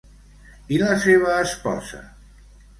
[0.77, 2.05] I la seva esposa?